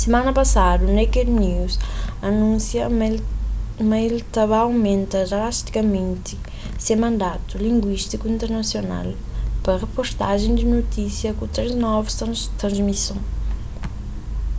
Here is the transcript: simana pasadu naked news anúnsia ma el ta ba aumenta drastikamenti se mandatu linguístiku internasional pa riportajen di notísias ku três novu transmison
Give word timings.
simana 0.00 0.30
pasadu 0.38 0.82
naked 0.98 1.28
news 1.44 1.72
anúnsia 2.30 2.84
ma 3.88 3.98
el 4.08 4.16
ta 4.34 4.42
ba 4.50 4.58
aumenta 4.66 5.18
drastikamenti 5.30 6.34
se 6.84 6.92
mandatu 7.04 7.52
linguístiku 7.64 8.24
internasional 8.34 9.08
pa 9.62 9.70
riportajen 9.82 10.52
di 10.56 10.64
notísias 10.72 11.36
ku 11.38 11.44
três 11.54 11.72
novu 11.84 12.08
transmison 12.60 13.18